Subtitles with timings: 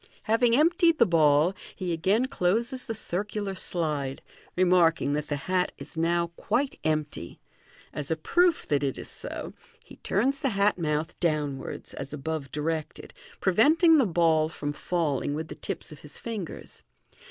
[0.23, 4.23] Having emptied the ball, he again closes the circular slide,
[4.55, 7.39] remarking that the hat is now quite empty.
[7.93, 9.53] As a proof that it is so,
[9.83, 15.49] he turns the hat mouth downwards as above directed, preventing the ball fiom falling with
[15.49, 16.81] the tips of his fingers.